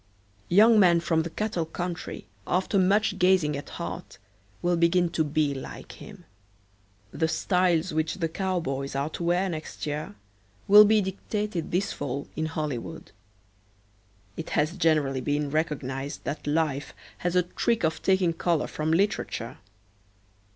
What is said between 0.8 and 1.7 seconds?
from the cattle